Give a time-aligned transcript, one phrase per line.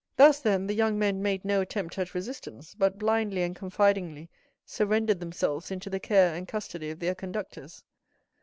[0.15, 4.31] Thus, then, the young men made no attempt at resistance, but blindly and confidingly
[4.65, 7.83] surrendered themselves into the care and custody of their conductors.